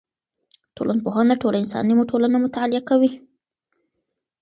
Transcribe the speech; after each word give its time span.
ټولنپوهنه 0.75 1.33
ټوله 1.41 1.57
انساني 1.63 1.93
ټولنه 2.11 2.37
مطالعه 2.45 2.81
کوي. 2.89 3.11